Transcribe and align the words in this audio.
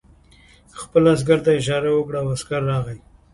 هغه 0.71 0.77
خپل 0.83 1.03
عسکر 1.13 1.39
ته 1.45 1.51
اشاره 1.59 1.89
وکړه 1.93 2.17
او 2.21 2.27
عسکر 2.35 2.61
راغی 2.71 2.97